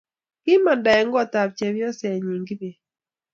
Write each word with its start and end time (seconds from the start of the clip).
kimanda 0.43 0.89
eng 0.99 1.11
kotap 1.15 1.49
chenyosenyii 1.57 2.45
Kibet 2.47 2.77